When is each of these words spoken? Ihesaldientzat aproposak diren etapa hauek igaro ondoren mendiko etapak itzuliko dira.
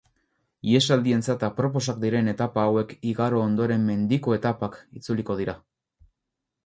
Ihesaldientzat 0.69 1.43
aproposak 1.47 1.99
diren 2.05 2.31
etapa 2.33 2.63
hauek 2.69 2.95
igaro 3.11 3.43
ondoren 3.51 3.87
mendiko 3.93 4.35
etapak 4.39 4.81
itzuliko 5.01 5.37
dira. 5.43 5.57